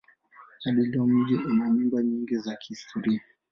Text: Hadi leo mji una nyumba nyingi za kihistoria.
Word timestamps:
Hadi 0.63 0.85
leo 0.85 1.07
mji 1.07 1.35
una 1.35 1.69
nyumba 1.69 2.03
nyingi 2.03 2.35
za 2.37 2.55
kihistoria. 2.55 3.21